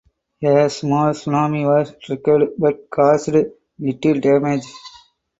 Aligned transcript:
A 0.41 0.67
small 0.67 1.11
tsunami 1.13 1.63
was 1.63 1.93
triggered 2.01 2.53
but 2.57 2.89
caused 2.89 3.27
little 3.77 4.19
damage. 4.19 4.65